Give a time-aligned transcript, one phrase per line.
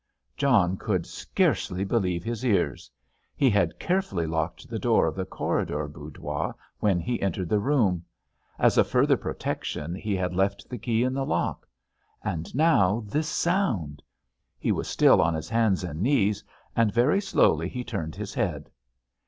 [0.35, 2.89] John could scarcely believe his ears.
[3.35, 8.03] He had carefully locked the door of the corridor boudoir when he entered the room.
[8.57, 11.67] As a further protection, he had left the key in the lock.
[12.23, 14.01] And now this sound!
[14.57, 16.43] He was still on his hands and knees,
[16.75, 18.71] and very slowly he turned his head.